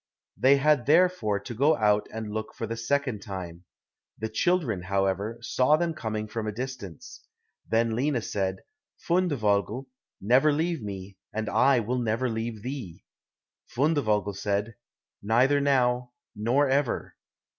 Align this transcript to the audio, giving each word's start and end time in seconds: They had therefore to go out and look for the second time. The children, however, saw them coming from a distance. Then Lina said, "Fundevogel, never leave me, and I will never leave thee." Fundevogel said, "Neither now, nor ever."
They 0.35 0.57
had 0.57 0.87
therefore 0.87 1.39
to 1.41 1.53
go 1.53 1.77
out 1.77 2.07
and 2.11 2.33
look 2.33 2.55
for 2.55 2.65
the 2.65 2.75
second 2.75 3.19
time. 3.21 3.65
The 4.17 4.29
children, 4.29 4.81
however, 4.81 5.37
saw 5.41 5.77
them 5.77 5.93
coming 5.93 6.27
from 6.27 6.47
a 6.47 6.51
distance. 6.51 7.23
Then 7.69 7.95
Lina 7.95 8.23
said, 8.23 8.63
"Fundevogel, 9.07 9.85
never 10.19 10.51
leave 10.51 10.81
me, 10.81 11.17
and 11.31 11.47
I 11.47 11.81
will 11.81 11.99
never 11.99 12.29
leave 12.29 12.63
thee." 12.63 13.03
Fundevogel 13.67 14.35
said, 14.35 14.73
"Neither 15.21 15.59
now, 15.61 16.13
nor 16.35 16.67
ever." 16.67 17.13